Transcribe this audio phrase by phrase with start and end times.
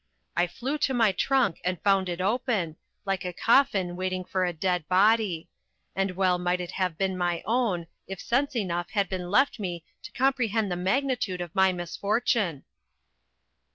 [0.35, 4.51] I flew to my trunk, and found it open, like a coffin waiting for a
[4.51, 5.47] dead body;
[5.95, 9.83] and well might it have been my own, if sense enough had been left me
[10.01, 12.63] to comprehend the magnitude of my misfortune.